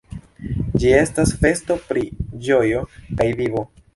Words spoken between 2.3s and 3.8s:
ĝojo kaj vivo.